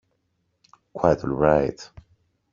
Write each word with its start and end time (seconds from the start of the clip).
Quite 0.93 1.23
all 1.23 1.29
right. 1.35 1.87